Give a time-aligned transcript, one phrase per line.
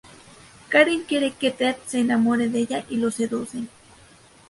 [0.69, 3.67] Karen quiere que Ted se enamore de ella y lo seduce.